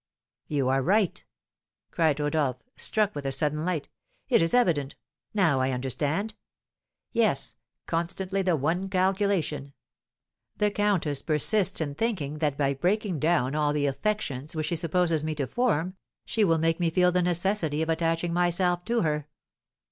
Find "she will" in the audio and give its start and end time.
16.25-16.57